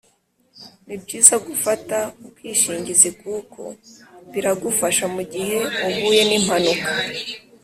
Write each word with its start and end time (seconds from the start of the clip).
Nibyiza 0.85 1.35
gufata 1.47 1.97
ubwishingizi 2.25 3.09
kuko 3.21 3.61
biragufasha 4.31 5.03
mugihe 5.15 5.57
uhuye 5.89 6.21
nimpanuka 6.29 6.89